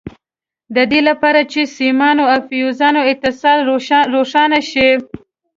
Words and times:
د 0.75 0.77
دې 0.91 0.99
لپاره 1.09 1.41
چې 1.51 1.61
د 1.65 1.71
سیمانو 1.77 2.23
او 2.33 2.39
فیوزونو 2.47 3.01
اتصال 3.11 3.57
روښانه 4.15 4.59
شي. 4.71 4.89